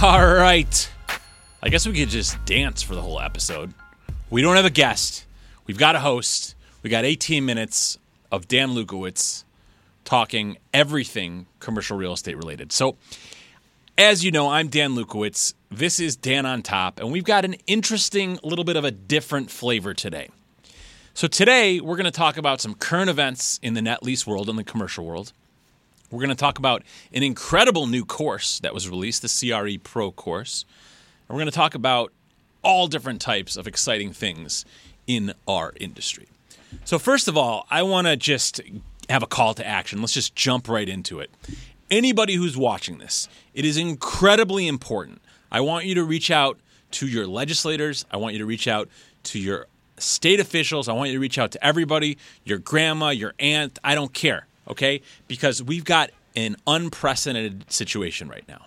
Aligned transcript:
All 0.02 0.34
right. 0.34 0.90
I 1.62 1.68
guess 1.68 1.86
we 1.86 1.92
could 1.92 2.08
just 2.08 2.42
dance 2.46 2.80
for 2.80 2.94
the 2.94 3.02
whole 3.02 3.20
episode. 3.20 3.74
We 4.30 4.40
don't 4.40 4.56
have 4.56 4.64
a 4.64 4.70
guest. 4.70 5.26
We've 5.66 5.76
got 5.76 5.94
a 5.94 6.00
host. 6.00 6.54
We 6.82 6.88
got 6.88 7.04
18 7.04 7.44
minutes 7.44 7.98
of 8.32 8.48
Dan 8.48 8.70
Lukowitz 8.70 9.44
talking 10.06 10.56
everything 10.72 11.48
commercial 11.58 11.98
real 11.98 12.14
estate 12.14 12.38
related. 12.38 12.72
So, 12.72 12.96
as 13.98 14.24
you 14.24 14.30
know, 14.30 14.48
I'm 14.48 14.68
Dan 14.68 14.92
Lukowitz. 14.92 15.52
This 15.70 16.00
is 16.00 16.16
Dan 16.16 16.46
on 16.46 16.62
Top, 16.62 16.98
and 16.98 17.12
we've 17.12 17.22
got 17.22 17.44
an 17.44 17.56
interesting 17.66 18.38
little 18.42 18.64
bit 18.64 18.76
of 18.76 18.86
a 18.86 18.90
different 18.90 19.50
flavor 19.50 19.92
today. 19.92 20.30
So, 21.12 21.28
today 21.28 21.78
we're 21.78 21.96
going 21.96 22.06
to 22.06 22.10
talk 22.10 22.38
about 22.38 22.62
some 22.62 22.74
current 22.74 23.10
events 23.10 23.60
in 23.62 23.74
the 23.74 23.82
net 23.82 24.02
lease 24.02 24.26
world 24.26 24.48
and 24.48 24.58
the 24.58 24.64
commercial 24.64 25.04
world. 25.04 25.34
We're 26.10 26.18
going 26.18 26.30
to 26.30 26.34
talk 26.34 26.58
about 26.58 26.82
an 27.12 27.22
incredible 27.22 27.86
new 27.86 28.04
course 28.04 28.58
that 28.60 28.74
was 28.74 28.88
released, 28.88 29.22
the 29.22 29.50
CRE 29.50 29.78
Pro 29.82 30.10
course. 30.10 30.64
And 31.28 31.36
we're 31.36 31.40
going 31.40 31.50
to 31.50 31.56
talk 31.56 31.74
about 31.74 32.12
all 32.62 32.88
different 32.88 33.20
types 33.20 33.56
of 33.56 33.66
exciting 33.66 34.12
things 34.12 34.64
in 35.06 35.32
our 35.46 35.72
industry. 35.78 36.28
So, 36.84 36.98
first 36.98 37.28
of 37.28 37.36
all, 37.36 37.66
I 37.70 37.82
want 37.82 38.06
to 38.06 38.16
just 38.16 38.60
have 39.08 39.22
a 39.22 39.26
call 39.26 39.54
to 39.54 39.66
action. 39.66 40.00
Let's 40.00 40.12
just 40.12 40.34
jump 40.34 40.68
right 40.68 40.88
into 40.88 41.20
it. 41.20 41.30
Anybody 41.90 42.34
who's 42.34 42.56
watching 42.56 42.98
this, 42.98 43.28
it 43.54 43.64
is 43.64 43.76
incredibly 43.76 44.68
important. 44.68 45.20
I 45.50 45.60
want 45.60 45.84
you 45.86 45.94
to 45.96 46.04
reach 46.04 46.30
out 46.30 46.58
to 46.92 47.08
your 47.08 47.26
legislators. 47.26 48.04
I 48.10 48.16
want 48.16 48.34
you 48.34 48.38
to 48.40 48.46
reach 48.46 48.68
out 48.68 48.88
to 49.24 49.38
your 49.38 49.66
state 49.98 50.40
officials. 50.40 50.88
I 50.88 50.92
want 50.92 51.10
you 51.10 51.16
to 51.16 51.20
reach 51.20 51.38
out 51.38 51.50
to 51.52 51.64
everybody, 51.64 52.18
your 52.44 52.58
grandma, 52.58 53.10
your 53.10 53.34
aunt. 53.38 53.78
I 53.82 53.94
don't 53.94 54.12
care, 54.12 54.46
okay? 54.70 55.02
Because 55.28 55.62
we've 55.62 55.84
got 55.84 56.10
an 56.36 56.56
unprecedented 56.66 57.70
situation 57.70 58.28
right 58.28 58.46
now. 58.48 58.66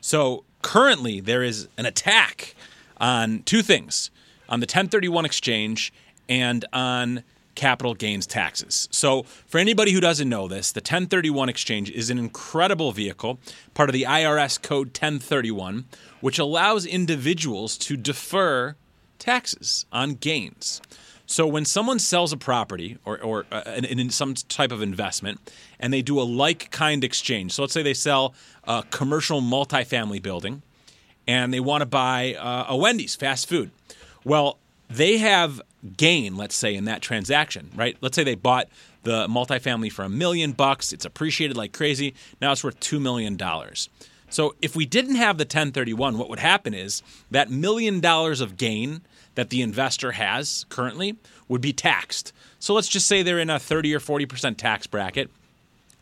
So, 0.00 0.44
currently, 0.62 1.20
there 1.20 1.42
is 1.42 1.68
an 1.78 1.86
attack 1.86 2.54
on 2.98 3.42
two 3.44 3.62
things 3.62 4.10
on 4.48 4.60
the 4.60 4.64
1031 4.64 5.24
exchange 5.24 5.92
and 6.28 6.64
on 6.72 7.22
capital 7.54 7.94
gains 7.94 8.26
taxes. 8.26 8.88
So, 8.92 9.22
for 9.22 9.58
anybody 9.58 9.92
who 9.92 10.00
doesn't 10.00 10.28
know 10.28 10.46
this, 10.46 10.72
the 10.72 10.80
1031 10.80 11.48
exchange 11.48 11.90
is 11.90 12.10
an 12.10 12.18
incredible 12.18 12.92
vehicle, 12.92 13.38
part 13.74 13.88
of 13.88 13.94
the 13.94 14.02
IRS 14.02 14.60
Code 14.60 14.88
1031, 14.88 15.86
which 16.20 16.38
allows 16.38 16.86
individuals 16.86 17.76
to 17.78 17.96
defer 17.96 18.76
taxes 19.18 19.86
on 19.90 20.14
gains. 20.14 20.80
So, 21.26 21.46
when 21.46 21.64
someone 21.64 21.98
sells 21.98 22.32
a 22.32 22.36
property 22.36 22.98
or, 23.04 23.20
or 23.20 23.46
uh, 23.50 23.80
some 24.10 24.34
type 24.34 24.70
of 24.70 24.80
investment 24.80 25.40
and 25.80 25.92
they 25.92 26.02
do 26.02 26.20
a 26.20 26.22
like 26.22 26.70
kind 26.70 27.02
exchange, 27.02 27.52
so 27.52 27.62
let's 27.62 27.74
say 27.74 27.82
they 27.82 27.94
sell 27.94 28.34
a 28.64 28.84
commercial 28.90 29.40
multifamily 29.40 30.22
building 30.22 30.62
and 31.26 31.52
they 31.52 31.60
want 31.60 31.82
to 31.82 31.86
buy 31.86 32.34
uh, 32.34 32.66
a 32.68 32.76
Wendy's 32.76 33.16
fast 33.16 33.48
food. 33.48 33.70
Well, 34.24 34.58
they 34.88 35.18
have 35.18 35.60
gain, 35.96 36.36
let's 36.36 36.54
say, 36.54 36.74
in 36.74 36.84
that 36.84 37.02
transaction, 37.02 37.70
right? 37.74 37.96
Let's 38.00 38.16
say 38.16 38.24
they 38.24 38.34
bought 38.34 38.68
the 39.02 39.26
multifamily 39.28 39.90
for 39.92 40.04
a 40.04 40.08
million 40.08 40.52
bucks. 40.52 40.92
It's 40.92 41.04
appreciated 41.04 41.56
like 41.56 41.72
crazy. 41.72 42.14
Now 42.40 42.52
it's 42.52 42.64
worth 42.64 42.78
$2 42.80 43.00
million. 43.00 43.36
So 44.36 44.54
if 44.60 44.76
we 44.76 44.84
didn't 44.84 45.14
have 45.14 45.38
the 45.38 45.44
1031, 45.44 46.18
what 46.18 46.28
would 46.28 46.40
happen 46.40 46.74
is 46.74 47.02
that 47.30 47.50
million 47.50 48.00
dollars 48.00 48.42
of 48.42 48.58
gain 48.58 49.00
that 49.34 49.48
the 49.48 49.62
investor 49.62 50.12
has 50.12 50.66
currently 50.68 51.16
would 51.48 51.62
be 51.62 51.72
taxed. 51.72 52.34
So 52.58 52.74
let's 52.74 52.86
just 52.86 53.06
say 53.06 53.22
they're 53.22 53.38
in 53.38 53.48
a 53.48 53.58
30 53.58 53.94
or 53.94 53.98
40% 53.98 54.58
tax 54.58 54.86
bracket. 54.86 55.30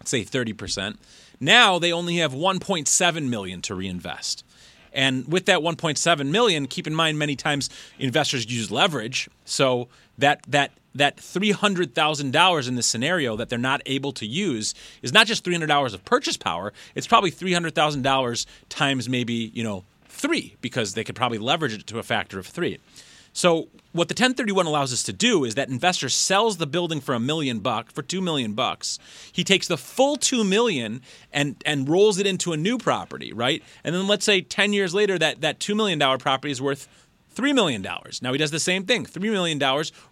Let's 0.00 0.10
say 0.10 0.24
30%. 0.24 0.96
Now 1.38 1.78
they 1.78 1.92
only 1.92 2.16
have 2.16 2.32
1.7 2.32 3.28
million 3.28 3.62
to 3.62 3.74
reinvest. 3.76 4.44
And 4.94 5.30
with 5.30 5.46
that 5.46 5.58
1.7 5.58 6.30
million, 6.30 6.66
keep 6.66 6.86
in 6.86 6.94
mind 6.94 7.18
many 7.18 7.36
times 7.36 7.68
investors 7.98 8.50
use 8.50 8.70
leverage. 8.70 9.28
So 9.44 9.88
that 10.18 10.42
that 10.48 10.70
that 10.94 11.16
$300,000 11.16 12.68
in 12.68 12.74
this 12.76 12.86
scenario 12.86 13.36
that 13.36 13.48
they're 13.48 13.58
not 13.58 13.82
able 13.84 14.12
to 14.12 14.24
use 14.24 14.74
is 15.02 15.12
not 15.12 15.26
just 15.26 15.44
$300 15.44 15.92
of 15.92 16.04
purchase 16.04 16.36
power, 16.36 16.72
it's 16.94 17.08
probably 17.08 17.32
$300,000 17.32 18.46
times 18.68 19.08
maybe, 19.08 19.50
you 19.52 19.64
know, 19.64 19.82
3 20.08 20.54
because 20.60 20.94
they 20.94 21.02
could 21.02 21.16
probably 21.16 21.38
leverage 21.38 21.74
it 21.74 21.86
to 21.88 21.98
a 21.98 22.04
factor 22.04 22.38
of 22.38 22.46
3. 22.46 22.78
So 23.34 23.68
what 23.92 24.08
the 24.08 24.12
1031 24.12 24.66
allows 24.66 24.92
us 24.92 25.02
to 25.04 25.12
do 25.12 25.44
is 25.44 25.56
that 25.56 25.68
investor 25.68 26.08
sells 26.08 26.56
the 26.56 26.66
building 26.66 27.00
for 27.00 27.14
a 27.14 27.20
million 27.20 27.58
bucks 27.58 27.92
for 27.92 28.02
2 28.02 28.20
million 28.20 28.54
bucks. 28.54 28.98
He 29.30 29.44
takes 29.44 29.68
the 29.68 29.76
full 29.76 30.16
2 30.16 30.44
million 30.44 31.02
and 31.32 31.62
and 31.66 31.88
rolls 31.88 32.18
it 32.18 32.26
into 32.26 32.52
a 32.52 32.56
new 32.56 32.78
property, 32.78 33.32
right? 33.32 33.62
And 33.82 33.94
then 33.94 34.06
let's 34.06 34.24
say 34.24 34.40
10 34.40 34.72
years 34.72 34.94
later 34.94 35.18
that 35.18 35.42
that 35.42 35.60
2 35.60 35.74
million 35.74 35.98
dollar 35.98 36.16
property 36.16 36.52
is 36.52 36.62
worth 36.62 36.88
$3 37.34 37.52
million. 37.52 37.82
Now 38.22 38.32
he 38.32 38.38
does 38.38 38.52
the 38.52 38.60
same 38.60 38.84
thing. 38.84 39.04
$3 39.04 39.20
million 39.32 39.60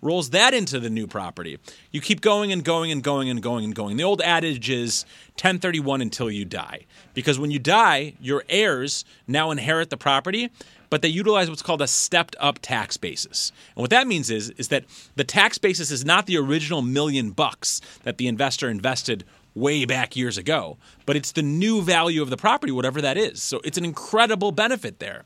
rolls 0.00 0.30
that 0.30 0.52
into 0.54 0.80
the 0.80 0.90
new 0.90 1.06
property. 1.06 1.58
You 1.92 2.00
keep 2.00 2.20
going 2.20 2.50
and 2.50 2.64
going 2.64 2.90
and 2.90 3.02
going 3.02 3.30
and 3.30 3.40
going 3.40 3.64
and 3.64 3.74
going. 3.74 3.96
The 3.96 4.02
old 4.04 4.20
adage 4.20 4.68
is 4.68 5.04
1031 5.34 6.02
until 6.02 6.30
you 6.30 6.44
die. 6.44 6.86
Because 7.14 7.38
when 7.38 7.52
you 7.52 7.60
die, 7.60 8.14
your 8.20 8.42
heirs 8.48 9.04
now 9.28 9.52
inherit 9.52 9.90
the 9.90 9.96
property, 9.96 10.50
but 10.92 11.00
they 11.00 11.08
utilize 11.08 11.48
what's 11.48 11.62
called 11.62 11.80
a 11.80 11.86
stepped 11.86 12.36
up 12.38 12.58
tax 12.58 12.98
basis. 12.98 13.50
And 13.74 13.80
what 13.80 13.88
that 13.88 14.06
means 14.06 14.28
is, 14.28 14.50
is 14.50 14.68
that 14.68 14.84
the 15.16 15.24
tax 15.24 15.56
basis 15.56 15.90
is 15.90 16.04
not 16.04 16.26
the 16.26 16.36
original 16.36 16.82
million 16.82 17.30
bucks 17.30 17.80
that 18.02 18.18
the 18.18 18.28
investor 18.28 18.68
invested 18.68 19.24
way 19.54 19.86
back 19.86 20.16
years 20.16 20.36
ago, 20.36 20.76
but 21.06 21.16
it's 21.16 21.32
the 21.32 21.40
new 21.40 21.80
value 21.80 22.20
of 22.20 22.28
the 22.28 22.36
property, 22.36 22.72
whatever 22.72 23.00
that 23.00 23.16
is. 23.16 23.42
So 23.42 23.62
it's 23.64 23.78
an 23.78 23.86
incredible 23.86 24.52
benefit 24.52 24.98
there. 24.98 25.24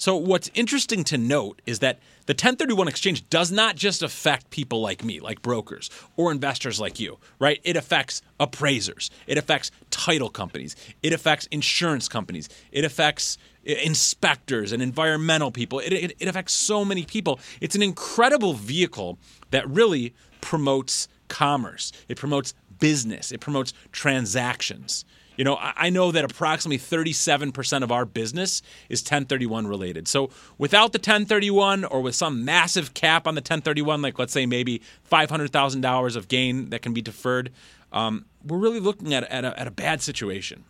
So, 0.00 0.14
what's 0.14 0.48
interesting 0.54 1.02
to 1.04 1.18
note 1.18 1.60
is 1.66 1.80
that 1.80 1.98
the 2.26 2.32
1031 2.32 2.86
exchange 2.86 3.28
does 3.30 3.50
not 3.50 3.74
just 3.74 4.00
affect 4.00 4.50
people 4.50 4.80
like 4.80 5.04
me, 5.04 5.18
like 5.18 5.42
brokers 5.42 5.90
or 6.16 6.30
investors 6.30 6.78
like 6.78 7.00
you, 7.00 7.18
right? 7.40 7.60
It 7.64 7.76
affects 7.76 8.22
appraisers, 8.38 9.10
it 9.26 9.38
affects 9.38 9.72
title 9.90 10.30
companies, 10.30 10.76
it 11.02 11.12
affects 11.12 11.46
insurance 11.46 12.08
companies, 12.08 12.48
it 12.70 12.84
affects 12.84 13.38
uh, 13.68 13.72
inspectors 13.72 14.70
and 14.70 14.80
environmental 14.80 15.50
people. 15.50 15.80
It, 15.80 15.92
it, 15.92 16.12
it 16.20 16.28
affects 16.28 16.52
so 16.52 16.84
many 16.84 17.04
people. 17.04 17.40
It's 17.60 17.74
an 17.74 17.82
incredible 17.82 18.54
vehicle 18.54 19.18
that 19.50 19.68
really 19.68 20.14
promotes 20.40 21.08
commerce, 21.26 21.90
it 22.08 22.16
promotes 22.16 22.54
business, 22.78 23.32
it 23.32 23.40
promotes 23.40 23.74
transactions. 23.90 25.04
You 25.38 25.44
know, 25.44 25.56
I 25.60 25.88
know 25.88 26.10
that 26.10 26.24
approximately 26.24 26.78
37% 26.78 27.84
of 27.84 27.92
our 27.92 28.04
business 28.04 28.60
is 28.88 29.02
1031 29.02 29.68
related. 29.68 30.08
So 30.08 30.30
without 30.58 30.92
the 30.92 30.98
1031 30.98 31.84
or 31.84 32.00
with 32.00 32.16
some 32.16 32.44
massive 32.44 32.92
cap 32.92 33.24
on 33.24 33.36
the 33.36 33.40
1031, 33.40 34.02
like 34.02 34.18
let's 34.18 34.32
say 34.32 34.46
maybe 34.46 34.82
$500,000 35.10 36.16
of 36.16 36.26
gain 36.26 36.70
that 36.70 36.82
can 36.82 36.92
be 36.92 37.00
deferred, 37.00 37.52
um, 37.92 38.24
we're 38.44 38.58
really 38.58 38.80
looking 38.80 39.14
at, 39.14 39.22
at, 39.30 39.44
a, 39.44 39.56
at 39.58 39.68
a 39.68 39.70
bad 39.70 40.02
situation. 40.02 40.64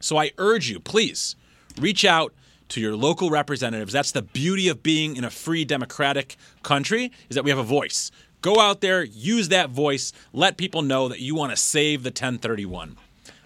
So 0.00 0.16
I 0.16 0.32
urge 0.38 0.68
you, 0.68 0.80
please 0.80 1.36
reach 1.80 2.04
out 2.04 2.34
to 2.70 2.80
your 2.80 2.96
local 2.96 3.30
representatives. 3.30 3.92
That's 3.92 4.10
the 4.10 4.22
beauty 4.22 4.66
of 4.66 4.82
being 4.82 5.14
in 5.14 5.22
a 5.22 5.30
free 5.30 5.64
democratic 5.64 6.36
country 6.64 7.12
is 7.28 7.36
that 7.36 7.44
we 7.44 7.50
have 7.50 7.60
a 7.60 7.62
voice. 7.62 8.10
Go 8.42 8.58
out 8.58 8.80
there, 8.80 9.04
use 9.04 9.50
that 9.50 9.70
voice, 9.70 10.12
let 10.32 10.56
people 10.56 10.82
know 10.82 11.08
that 11.08 11.20
you 11.20 11.36
want 11.36 11.52
to 11.52 11.56
save 11.56 12.02
the 12.02 12.08
1031. 12.08 12.96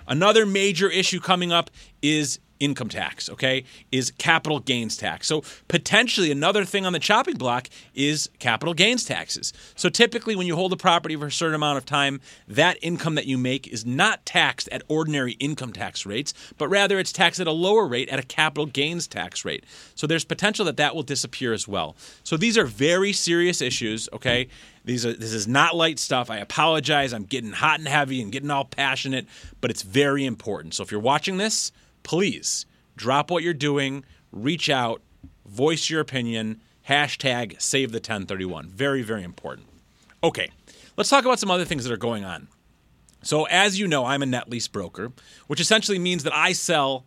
Another 0.09 0.47
major 0.47 0.89
issue 0.89 1.21
coming 1.21 1.53
up 1.53 1.71
is 2.03 2.41
income 2.61 2.89
tax, 2.89 3.29
okay, 3.31 3.65
is 3.93 4.11
capital 4.19 4.61
gains 4.61 4.97
tax. 4.97 5.27
So 5.27 5.43
potentially 5.69 6.31
another 6.31 6.65
thing 6.65 6.87
on 6.87 6.93
the 6.93 6.99
chopping 6.99 7.37
block 7.37 7.69
is 7.95 8.29
capital 8.39 8.75
gains 8.75 9.05
taxes. 9.05 9.53
So 9.75 9.89
typically 9.89 10.37
when 10.37 10.47
you 10.47 10.57
hold 10.57 10.73
a 10.73 10.77
property 10.77 11.17
for 11.17 11.27
a 11.27 11.33
certain 11.33 11.55
amount 11.55 11.79
of 11.79 11.85
time, 11.85 12.21
that 12.49 12.79
income 12.83 13.15
that 13.17 13.27
you 13.27 13.39
make 13.39 13.69
is 13.69 13.85
not 13.87 14.25
taxed 14.27 14.69
at 14.71 14.83
ordinary 14.89 15.33
income 15.33 15.73
tax 15.73 16.05
rates, 16.07 16.35
but 16.57 16.69
rather 16.69 16.99
it's 16.99 17.13
taxed 17.13 17.41
at 17.41 17.47
a 17.47 17.53
lower 17.53 17.87
rate 17.87 18.09
at 18.09 18.19
a 18.19 18.25
capital 18.25 18.67
gains 18.67 19.07
tax 19.07 19.45
rate. 19.45 19.65
So 19.95 20.07
there's 20.07 20.25
potential 20.25 20.65
that 20.67 20.77
that 20.77 20.95
will 20.95 21.03
disappear 21.03 21.53
as 21.53 21.67
well. 21.67 21.97
So 22.25 22.37
these 22.37 22.59
are 22.59 22.65
very 22.65 23.13
serious 23.13 23.61
issues, 23.61 24.09
okay? 24.13 24.49
These 24.85 25.05
are 25.05 25.13
this 25.13 25.35
is 25.35 25.47
not 25.47 25.77
light 25.77 25.99
stuff. 25.99 26.31
I 26.31 26.39
apologize. 26.39 27.13
I'm 27.13 27.25
getting 27.25 27.53
hot 27.53 27.79
and 27.79 27.87
heavy 27.87 28.23
and 28.23 28.33
getting 28.33 28.51
all 28.51 28.65
passionate, 28.65 29.27
but 29.61 29.71
it's 29.71 29.83
very 29.83 30.25
important. 30.25 30.73
So 30.73 30.83
if 30.83 30.91
you're 30.91 31.01
watching 31.01 31.37
this, 31.37 31.73
please 32.09 32.65
drop 32.97 33.31
what 33.31 33.43
you're 33.43 33.53
doing, 33.53 34.03
reach 34.33 34.71
out, 34.71 35.03
voice 35.47 35.91
your 35.91 36.01
opinion, 36.01 36.59
hashtag 36.89 37.61
save 37.61 37.93
the 37.93 37.99
1031. 37.99 38.71
Very, 38.71 39.03
very 39.03 39.23
important. 39.23 39.67
Okay, 40.25 40.51
let's 40.97 41.11
talk 41.11 41.27
about 41.27 41.39
some 41.39 41.51
other 41.51 41.67
things 41.67 41.85
that 41.85 41.93
are 41.93 41.99
going 41.99 42.25
on. 42.25 42.49
So, 43.23 43.45
as 43.45 43.79
you 43.79 43.87
know, 43.87 44.07
I'm 44.07 44.23
a 44.23 44.27
net 44.27 44.49
lease 44.49 44.69
broker, 44.69 45.13
which 45.49 45.61
essentially 45.61 45.99
means 45.99 46.23
that 46.23 46.35
I 46.35 46.53
sell 46.53 47.05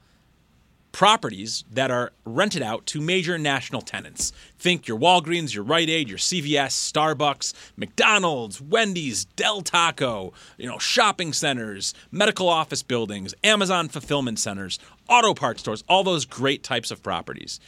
properties 0.92 1.64
that 1.72 1.90
are 1.90 2.12
rented 2.26 2.62
out 2.62 2.86
to 2.86 3.02
major 3.02 3.38
national 3.38 3.82
tenants. 3.82 4.34
Think 4.60 4.88
your 4.88 5.00
Walgreens, 5.00 5.54
your 5.54 5.64
Rite 5.64 5.90
Aid, 5.90 6.10
your 6.10 6.18
CVS, 6.18 6.92
Starbucks, 6.92 7.54
McDonald's, 7.78 8.62
Wendy's, 8.62 9.26
Del 9.26 9.62
Taco, 9.62 10.34
you 10.58 10.68
know, 10.68 10.78
shopping 10.78 11.34
centers, 11.34 11.94
medical 12.12 12.50
office 12.50 12.84
buildings, 12.84 13.34
Amazon 13.44 13.90
fulfillment 13.90 14.40
centers, 14.40 14.80
auto 15.08 15.34
parts 15.34 15.62
stores, 15.62 15.84
all 15.88 16.04
those 16.04 16.26
great 16.26 16.64
types 16.64 16.92
of 16.92 17.02
properties. 17.02 17.60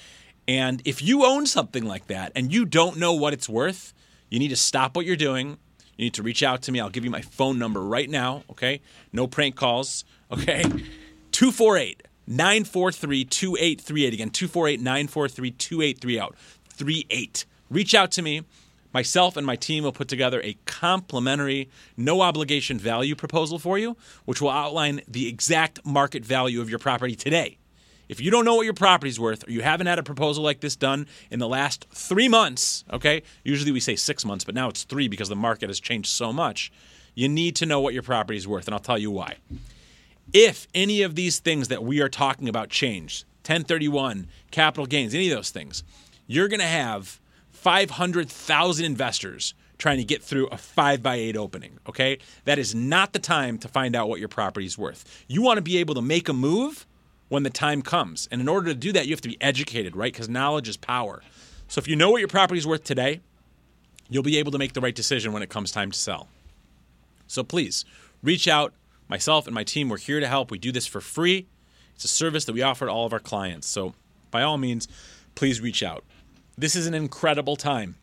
And 0.48 0.82
if 0.84 1.02
you 1.02 1.26
own 1.26 1.46
something 1.46 1.86
like 1.86 2.08
that 2.08 2.32
and 2.36 2.52
you 2.52 2.66
don't 2.66 2.98
know 2.98 3.14
what 3.14 3.34
it's 3.34 3.48
worth, 3.48 3.94
you 4.30 4.40
need 4.40 4.50
to 4.50 4.56
stop 4.56 4.96
what 4.96 5.06
you're 5.06 5.16
doing. 5.16 5.58
You 5.98 6.06
need 6.06 6.16
to 6.16 6.24
reach 6.24 6.44
out 6.44 6.64
to 6.64 6.72
me. 6.72 6.80
I'll 6.80 6.90
give 6.90 7.06
you 7.06 7.12
my 7.12 7.22
phone 7.22 7.60
number 7.60 7.82
right 7.82 8.10
now, 8.10 8.44
okay? 8.50 8.82
No 9.14 9.28
prank 9.28 9.56
calls, 9.56 10.04
okay? 10.32 10.64
248 11.32 12.04
943 12.28 13.26
2838. 13.26 14.14
Again, 14.14 14.30
248 14.30 14.80
943 14.82 15.52
2838. 15.52 17.46
Reach 17.70 17.94
out 17.94 18.12
to 18.12 18.22
me. 18.22 18.44
Myself 18.94 19.36
and 19.38 19.46
my 19.46 19.56
team 19.56 19.84
will 19.84 19.92
put 19.92 20.08
together 20.08 20.40
a 20.44 20.56
complimentary, 20.66 21.70
no 21.98 22.22
obligation 22.22 22.78
value 22.78 23.16
proposal 23.16 23.58
for 23.58 23.80
you, 23.80 23.98
which 24.26 24.40
will 24.40 24.52
outline 24.52 25.02
the 25.08 25.28
exact 25.28 25.84
market 25.84 26.24
value 26.24 26.62
of 26.62 26.70
your 26.70 26.78
property 26.78 27.16
today. 27.16 27.58
If 28.08 28.22
you 28.22 28.30
don't 28.30 28.46
know 28.46 28.54
what 28.54 28.66
your 28.66 28.76
property's 28.76 29.20
worth, 29.20 29.48
or 29.48 29.52
you 29.52 29.62
haven't 29.62 29.88
had 29.88 29.98
a 29.98 30.04
proposal 30.04 30.44
like 30.44 30.60
this 30.60 30.76
done 30.76 31.08
in 31.32 31.40
the 31.40 31.48
last 31.48 31.88
three 31.92 32.28
months, 32.28 32.84
okay? 32.94 33.24
Usually 33.44 33.72
we 33.72 33.80
say 33.80 33.96
six 33.96 34.24
months, 34.24 34.44
but 34.44 34.54
now 34.54 34.70
it's 34.70 34.84
three 34.84 35.08
because 35.08 35.30
the 35.30 35.36
market 35.36 35.70
has 35.70 35.80
changed 35.80 36.10
so 36.10 36.32
much. 36.32 36.72
You 37.16 37.28
need 37.28 37.56
to 37.56 37.66
know 37.66 37.80
what 37.80 37.96
your 37.96 38.04
property's 38.04 38.48
worth, 38.48 38.68
and 38.68 38.76
I'll 38.76 38.80
tell 38.80 39.00
you 39.00 39.10
why. 39.10 39.38
If 40.32 40.68
any 40.74 41.02
of 41.02 41.16
these 41.16 41.40
things 41.40 41.68
that 41.68 41.84
we 41.84 42.02
are 42.02 42.10
talking 42.10 42.48
about 42.48 42.70
change, 42.70 43.26
1031, 43.42 44.28
capital 44.52 44.86
gains, 44.86 45.14
any 45.14 45.30
of 45.30 45.36
those 45.36 45.50
things, 45.50 45.84
you're 46.28 46.48
going 46.48 46.60
to 46.60 46.66
have 46.66 47.20
500,000 47.52 48.86
investors 48.86 49.54
trying 49.78 49.98
to 49.98 50.04
get 50.04 50.24
through 50.24 50.48
a 50.48 50.58
5 50.58 51.04
by 51.04 51.16
8 51.16 51.36
opening, 51.36 51.78
okay? 51.88 52.20
That 52.46 52.58
is 52.58 52.74
not 52.74 53.12
the 53.12 53.20
time 53.20 53.58
to 53.60 53.68
find 53.68 53.96
out 53.96 54.08
what 54.08 54.20
your 54.20 54.30
property 54.30 54.66
is 54.66 54.78
worth. 54.78 55.26
You 55.28 55.42
want 55.42 55.58
to 55.58 55.62
be 55.62 55.78
able 55.78 55.96
to 55.96 56.02
make 56.02 56.30
a 56.30 56.34
move 56.34 56.86
when 57.28 57.44
the 57.44 57.50
time 57.50 57.82
comes. 57.82 58.28
And 58.32 58.40
in 58.40 58.48
order 58.48 58.68
to 58.68 58.76
do 58.76 58.92
that, 58.94 59.08
you 59.08 59.12
have 59.12 59.22
to 59.22 59.30
be 59.30 59.42
educated, 59.42 59.96
right? 59.96 60.14
Because 60.14 60.30
knowledge 60.30 60.70
is 60.70 60.78
power. 60.78 61.22
So 61.68 61.80
if 61.80 61.88
you 61.88 61.96
know 61.96 62.12
what 62.12 62.20
your 62.20 62.28
property 62.28 62.60
is 62.60 62.68
worth 62.68 62.84
today, 62.84 63.22
you'll 64.10 64.24
be 64.24 64.38
able 64.38 64.52
to 64.52 64.58
make 64.58 64.74
the 64.74 64.82
right 64.82 64.96
decision 64.96 65.34
when 65.34 65.44
it 65.44 65.50
comes 65.50 65.72
time 65.72 65.92
to 65.92 65.98
sell. 65.98 66.30
So 67.28 67.44
please 67.44 67.84
reach 68.22 68.48
out, 68.48 68.74
myself 69.14 69.46
and 69.46 69.54
my 69.54 69.64
team, 69.64 69.90
we're 69.90 69.98
here 70.00 70.20
to 70.20 70.26
help. 70.26 70.50
We 70.50 70.58
do 70.58 70.72
this 70.72 70.88
for 70.88 71.00
free. 71.00 71.46
It's 71.94 72.04
a 72.04 72.08
service 72.08 72.46
that 72.46 72.54
we 72.54 72.64
offer 72.64 72.88
to 72.88 72.92
all 72.92 73.06
of 73.06 73.14
our 73.14 73.20
clients. 73.20 73.68
So, 73.68 73.94
by 74.32 74.42
all 74.42 74.58
means, 74.58 74.88
please 75.36 75.62
reach 75.62 75.84
out. 75.84 76.04
This 76.58 76.76
is 76.76 76.88
an 76.88 76.96
incredible 76.96 77.56
time 77.56 77.94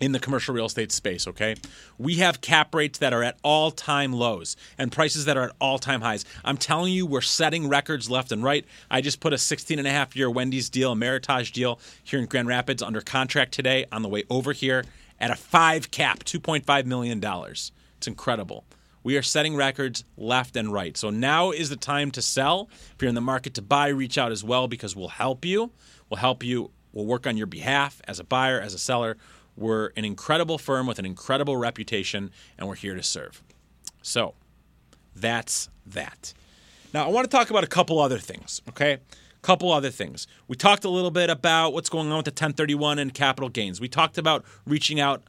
in 0.00 0.10
the 0.10 0.18
commercial 0.18 0.52
real 0.52 0.66
estate 0.66 0.90
space, 0.90 1.28
okay? 1.28 1.54
We 1.98 2.16
have 2.16 2.40
cap 2.40 2.74
rates 2.74 2.98
that 2.98 3.12
are 3.12 3.22
at 3.22 3.38
all 3.44 3.70
time 3.70 4.12
lows 4.12 4.56
and 4.76 4.90
prices 4.90 5.24
that 5.26 5.36
are 5.36 5.50
at 5.50 5.56
all 5.60 5.78
time 5.78 6.00
highs. 6.00 6.24
I'm 6.44 6.56
telling 6.56 6.92
you, 6.92 7.06
we're 7.06 7.20
setting 7.20 7.68
records 7.68 8.10
left 8.10 8.32
and 8.32 8.42
right. 8.42 8.64
I 8.90 9.02
just 9.02 9.20
put 9.20 9.32
a 9.32 9.38
16 9.38 9.78
and 9.78 9.86
a 9.86 9.92
half 9.92 10.16
year 10.16 10.28
Wendy's 10.28 10.68
deal, 10.68 10.90
a 10.90 10.96
Meritage 10.96 11.52
deal 11.52 11.78
here 12.02 12.18
in 12.18 12.26
Grand 12.26 12.48
Rapids 12.48 12.82
under 12.82 13.00
contract 13.00 13.52
today 13.52 13.86
on 13.92 14.02
the 14.02 14.08
way 14.08 14.24
over 14.28 14.52
here 14.52 14.84
at 15.20 15.30
a 15.30 15.36
five 15.36 15.92
cap, 15.92 16.24
$2.5 16.24 16.86
million. 16.86 17.22
It's 17.22 18.08
incredible. 18.08 18.64
We 19.04 19.16
are 19.18 19.22
setting 19.22 19.54
records 19.54 20.04
left 20.16 20.56
and 20.56 20.72
right. 20.72 20.96
So 20.96 21.10
now 21.10 21.50
is 21.50 21.68
the 21.68 21.76
time 21.76 22.10
to 22.12 22.22
sell. 22.22 22.68
If 22.94 23.02
you're 23.02 23.10
in 23.10 23.14
the 23.14 23.20
market 23.20 23.54
to 23.54 23.62
buy, 23.62 23.88
reach 23.88 24.18
out 24.18 24.32
as 24.32 24.42
well 24.42 24.66
because 24.66 24.96
we'll 24.96 25.08
help 25.08 25.44
you. 25.44 25.70
We'll 26.10 26.18
help 26.18 26.42
you. 26.42 26.70
We'll 26.92 27.04
work 27.04 27.26
on 27.26 27.36
your 27.36 27.46
behalf 27.46 28.00
as 28.08 28.18
a 28.18 28.24
buyer, 28.24 28.58
as 28.58 28.72
a 28.72 28.78
seller. 28.78 29.18
We're 29.56 29.90
an 29.96 30.04
incredible 30.04 30.58
firm 30.58 30.86
with 30.86 30.98
an 30.98 31.04
incredible 31.04 31.56
reputation, 31.56 32.30
and 32.58 32.66
we're 32.66 32.74
here 32.76 32.94
to 32.94 33.02
serve. 33.02 33.42
So 34.02 34.34
that's 35.14 35.68
that. 35.86 36.32
Now, 36.92 37.04
I 37.04 37.08
want 37.08 37.30
to 37.30 37.36
talk 37.36 37.50
about 37.50 37.62
a 37.62 37.68
couple 37.68 37.98
other 37.98 38.18
things, 38.18 38.62
okay? 38.70 38.98
Couple 39.42 39.70
other 39.70 39.90
things. 39.90 40.26
We 40.48 40.56
talked 40.56 40.84
a 40.84 40.88
little 40.88 41.10
bit 41.10 41.28
about 41.28 41.74
what's 41.74 41.90
going 41.90 42.10
on 42.10 42.16
with 42.16 42.24
the 42.24 42.30
1031 42.30 42.98
and 42.98 43.12
capital 43.12 43.50
gains. 43.50 43.80
We 43.80 43.88
talked 43.88 44.16
about 44.16 44.44
reaching 44.64 44.98
out 44.98 45.22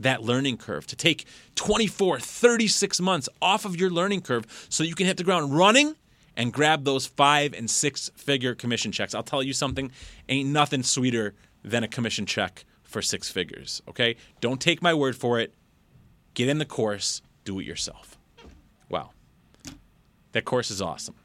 that 0.00 0.22
learning 0.22 0.56
curve, 0.56 0.86
to 0.86 0.96
take 0.96 1.26
24, 1.56 2.20
36 2.20 3.00
months 3.00 3.28
off 3.42 3.64
of 3.64 3.78
your 3.78 3.90
learning 3.90 4.20
curve 4.22 4.66
so 4.68 4.84
you 4.84 4.94
can 4.94 5.06
hit 5.06 5.16
the 5.16 5.24
ground 5.24 5.56
running 5.56 5.96
and 6.36 6.52
grab 6.52 6.84
those 6.84 7.04
five 7.04 7.52
and 7.52 7.68
six 7.68 8.10
figure 8.14 8.54
commission 8.54 8.92
checks. 8.92 9.14
I'll 9.14 9.24
tell 9.24 9.42
you 9.42 9.52
something, 9.52 9.90
ain't 10.28 10.48
nothing 10.48 10.84
sweeter 10.84 11.34
than 11.68 11.84
a 11.84 11.88
commission 11.88 12.26
check 12.26 12.64
for 12.82 13.02
six 13.02 13.30
figures. 13.30 13.82
Okay? 13.88 14.16
Don't 14.40 14.60
take 14.60 14.82
my 14.82 14.94
word 14.94 15.16
for 15.16 15.38
it. 15.38 15.54
Get 16.34 16.48
in 16.48 16.58
the 16.58 16.64
course, 16.64 17.22
do 17.44 17.58
it 17.60 17.66
yourself. 17.66 18.18
Wow. 18.88 19.10
That 20.32 20.44
course 20.44 20.70
is 20.70 20.80
awesome. 20.80 21.16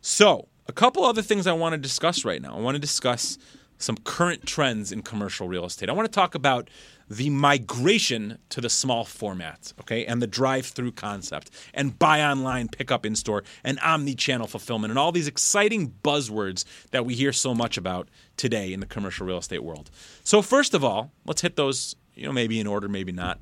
So, 0.00 0.48
a 0.68 0.72
couple 0.72 1.04
other 1.04 1.22
things 1.22 1.46
I 1.46 1.52
want 1.52 1.72
to 1.74 1.78
discuss 1.78 2.24
right 2.24 2.40
now. 2.40 2.56
I 2.56 2.60
want 2.60 2.74
to 2.74 2.80
discuss 2.80 3.38
some 3.78 3.96
current 3.96 4.46
trends 4.46 4.92
in 4.92 5.02
commercial 5.02 5.48
real 5.48 5.64
estate. 5.64 5.88
I 5.88 5.92
want 5.92 6.06
to 6.06 6.14
talk 6.14 6.34
about 6.34 6.70
the 7.08 7.30
migration 7.30 8.38
to 8.48 8.60
the 8.60 8.68
small 8.68 9.04
format, 9.04 9.72
okay, 9.80 10.04
and 10.06 10.20
the 10.20 10.26
drive-through 10.26 10.92
concept, 10.92 11.50
and 11.72 11.98
buy 11.98 12.22
online, 12.22 12.68
pick 12.68 12.90
up 12.90 13.06
in 13.06 13.14
store, 13.14 13.44
and 13.62 13.78
omni-channel 13.80 14.46
fulfillment, 14.46 14.90
and 14.90 14.98
all 14.98 15.12
these 15.12 15.28
exciting 15.28 15.94
buzzwords 16.02 16.64
that 16.90 17.06
we 17.06 17.14
hear 17.14 17.32
so 17.32 17.54
much 17.54 17.76
about 17.76 18.08
today 18.36 18.72
in 18.72 18.80
the 18.80 18.86
commercial 18.86 19.26
real 19.26 19.38
estate 19.38 19.62
world. 19.62 19.90
So 20.24 20.42
first 20.42 20.74
of 20.74 20.82
all, 20.82 21.12
let's 21.24 21.42
hit 21.42 21.56
those, 21.56 21.94
you 22.14 22.26
know, 22.26 22.32
maybe 22.32 22.58
in 22.58 22.66
order, 22.66 22.88
maybe 22.88 23.12
not. 23.12 23.38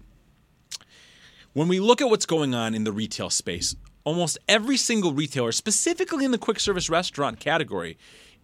When 1.54 1.68
we 1.68 1.80
look 1.80 2.02
at 2.02 2.10
what's 2.10 2.26
going 2.26 2.54
on 2.54 2.74
in 2.74 2.84
the 2.84 2.92
retail 2.92 3.30
space, 3.30 3.76
almost 4.02 4.36
every 4.48 4.76
single 4.76 5.14
retailer, 5.14 5.52
specifically 5.52 6.24
in 6.24 6.32
the 6.32 6.38
quick 6.38 6.60
service 6.60 6.90
restaurant 6.90 7.40
category, 7.40 7.96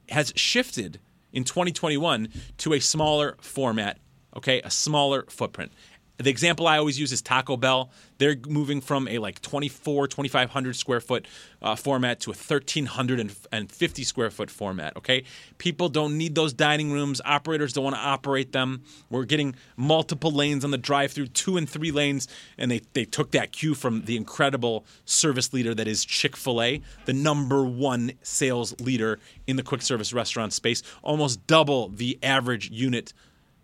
has 0.08 0.32
shifted 0.34 1.00
in 1.32 1.44
2021 1.44 2.28
to 2.58 2.72
a 2.72 2.80
smaller 2.80 3.36
format, 3.40 3.98
okay, 4.36 4.60
a 4.62 4.70
smaller 4.70 5.24
footprint. 5.28 5.72
The 6.20 6.28
example 6.28 6.66
I 6.66 6.76
always 6.76 7.00
use 7.00 7.12
is 7.12 7.22
Taco 7.22 7.56
Bell. 7.56 7.90
They're 8.18 8.36
moving 8.46 8.82
from 8.82 9.08
a 9.08 9.18
like 9.18 9.40
24, 9.40 10.06
2500 10.06 10.76
square 10.76 11.00
foot 11.00 11.26
uh, 11.62 11.76
format 11.76 12.20
to 12.20 12.30
a 12.30 12.34
1350 12.34 14.04
square 14.04 14.30
foot 14.30 14.50
format. 14.50 14.96
Okay, 14.98 15.24
people 15.56 15.88
don't 15.88 16.18
need 16.18 16.34
those 16.34 16.52
dining 16.52 16.92
rooms. 16.92 17.22
Operators 17.24 17.72
don't 17.72 17.84
want 17.84 17.96
to 17.96 18.02
operate 18.02 18.52
them. 18.52 18.82
We're 19.08 19.24
getting 19.24 19.54
multiple 19.78 20.30
lanes 20.30 20.62
on 20.62 20.72
the 20.72 20.78
drive-through, 20.78 21.28
two 21.28 21.56
and 21.56 21.68
three 21.68 21.90
lanes, 21.90 22.28
and 22.58 22.70
they 22.70 22.82
they 22.92 23.06
took 23.06 23.30
that 23.30 23.52
cue 23.52 23.74
from 23.74 24.04
the 24.04 24.18
incredible 24.18 24.84
service 25.06 25.54
leader 25.54 25.74
that 25.74 25.88
is 25.88 26.04
Chick 26.04 26.36
Fil 26.36 26.60
A, 26.60 26.82
the 27.06 27.14
number 27.14 27.64
one 27.64 28.12
sales 28.20 28.78
leader 28.78 29.18
in 29.46 29.56
the 29.56 29.62
quick 29.62 29.80
service 29.80 30.12
restaurant 30.12 30.52
space, 30.52 30.82
almost 31.02 31.46
double 31.46 31.88
the 31.88 32.18
average 32.22 32.70
unit 32.70 33.14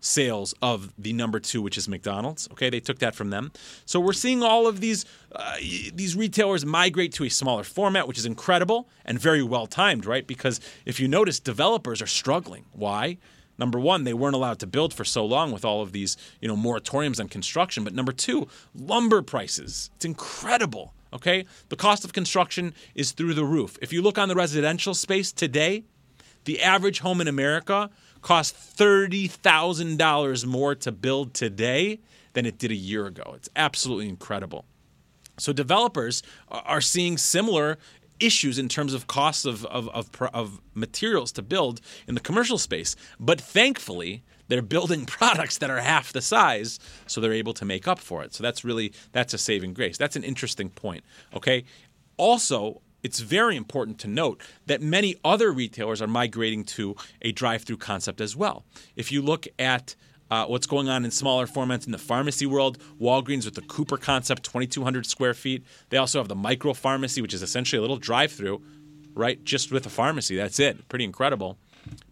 sales 0.06 0.54
of 0.62 0.92
the 0.96 1.12
number 1.12 1.40
two, 1.40 1.60
which 1.60 1.76
is 1.76 1.88
McDonald's. 1.88 2.48
Okay, 2.52 2.70
they 2.70 2.80
took 2.80 2.98
that 3.00 3.14
from 3.14 3.30
them. 3.30 3.52
So 3.84 4.00
we're 4.00 4.12
seeing 4.12 4.42
all 4.42 4.66
of 4.66 4.80
these 4.80 5.04
uh, 5.32 5.56
these 5.92 6.16
retailers 6.16 6.64
migrate 6.64 7.12
to 7.14 7.24
a 7.24 7.28
smaller 7.28 7.64
format, 7.64 8.08
which 8.08 8.18
is 8.18 8.26
incredible 8.26 8.88
and 9.04 9.18
very 9.18 9.42
well 9.42 9.66
timed, 9.66 10.06
right? 10.06 10.26
Because 10.26 10.60
if 10.84 11.00
you 11.00 11.08
notice, 11.08 11.40
developers 11.40 12.00
are 12.00 12.06
struggling. 12.06 12.64
Why? 12.72 13.18
Number 13.58 13.80
one, 13.80 14.04
they 14.04 14.14
weren't 14.14 14.34
allowed 14.34 14.58
to 14.60 14.66
build 14.66 14.92
for 14.92 15.04
so 15.04 15.24
long 15.24 15.50
with 15.50 15.64
all 15.64 15.80
of 15.80 15.92
these, 15.92 16.16
you 16.40 16.48
know, 16.48 16.56
moratoriums 16.56 17.20
on 17.20 17.28
construction. 17.28 17.84
But 17.84 17.94
number 17.94 18.12
two, 18.12 18.48
lumber 18.74 19.22
prices. 19.22 19.90
It's 19.96 20.04
incredible. 20.04 20.92
Okay, 21.12 21.46
the 21.70 21.76
cost 21.76 22.04
of 22.04 22.12
construction 22.12 22.74
is 22.94 23.12
through 23.12 23.34
the 23.34 23.44
roof. 23.44 23.78
If 23.80 23.92
you 23.92 24.02
look 24.02 24.18
on 24.18 24.28
the 24.28 24.34
residential 24.34 24.92
space 24.92 25.32
today, 25.32 25.84
the 26.44 26.62
average 26.62 27.00
home 27.00 27.20
in 27.20 27.28
America 27.28 27.90
costs 28.26 28.74
$30,000 28.76 30.46
more 30.46 30.74
to 30.74 30.90
build 30.90 31.32
today 31.32 32.00
than 32.32 32.44
it 32.44 32.58
did 32.58 32.72
a 32.72 32.74
year 32.74 33.06
ago. 33.06 33.34
It's 33.36 33.48
absolutely 33.54 34.08
incredible. 34.08 34.64
So 35.38 35.52
developers 35.52 36.24
are 36.48 36.80
seeing 36.80 37.18
similar 37.18 37.78
issues 38.18 38.58
in 38.58 38.68
terms 38.68 38.94
of 38.94 39.06
costs 39.06 39.44
of, 39.44 39.64
of, 39.66 39.88
of, 39.90 40.10
of, 40.34 40.60
materials 40.74 41.30
to 41.32 41.42
build 41.42 41.80
in 42.08 42.16
the 42.16 42.20
commercial 42.20 42.58
space. 42.58 42.96
But 43.20 43.40
thankfully, 43.40 44.24
they're 44.48 44.60
building 44.60 45.06
products 45.20 45.58
that 45.58 45.70
are 45.70 45.78
half 45.78 46.12
the 46.12 46.20
size, 46.20 46.80
so 47.06 47.20
they're 47.20 47.32
able 47.32 47.54
to 47.54 47.64
make 47.64 47.86
up 47.86 48.00
for 48.00 48.24
it. 48.24 48.34
So 48.34 48.42
that's 48.42 48.64
really 48.64 48.92
that's 49.12 49.34
a 49.34 49.38
saving 49.38 49.72
grace. 49.72 49.98
That's 49.98 50.16
an 50.16 50.24
interesting 50.24 50.70
point. 50.70 51.04
Okay. 51.32 51.62
Also, 52.16 52.82
it's 53.06 53.20
very 53.20 53.56
important 53.56 54.00
to 54.00 54.08
note 54.08 54.42
that 54.66 54.82
many 54.82 55.14
other 55.24 55.52
retailers 55.52 56.02
are 56.02 56.08
migrating 56.08 56.64
to 56.64 56.96
a 57.22 57.30
drive 57.30 57.62
through 57.62 57.76
concept 57.76 58.20
as 58.20 58.34
well. 58.34 58.64
If 58.96 59.12
you 59.12 59.22
look 59.22 59.46
at 59.60 59.94
uh, 60.28 60.46
what's 60.46 60.66
going 60.66 60.88
on 60.88 61.04
in 61.04 61.12
smaller 61.12 61.46
formats 61.46 61.86
in 61.86 61.92
the 61.92 61.98
pharmacy 61.98 62.46
world, 62.46 62.78
Walgreens 63.00 63.44
with 63.44 63.54
the 63.54 63.62
Cooper 63.62 63.96
concept, 63.96 64.42
2,200 64.42 65.06
square 65.06 65.34
feet. 65.34 65.64
They 65.90 65.98
also 65.98 66.18
have 66.18 66.26
the 66.26 66.34
micro 66.34 66.72
pharmacy, 66.72 67.22
which 67.22 67.32
is 67.32 67.44
essentially 67.44 67.78
a 67.78 67.80
little 67.80 67.96
drive 67.96 68.32
through, 68.32 68.60
right? 69.14 69.42
Just 69.44 69.70
with 69.70 69.86
a 69.86 69.90
pharmacy. 69.90 70.34
That's 70.34 70.58
it. 70.58 70.88
Pretty 70.88 71.04
incredible. 71.04 71.58